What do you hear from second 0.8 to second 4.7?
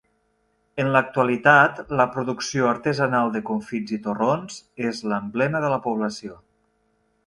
En l'actualitat, la producció artesanal de confits i torrons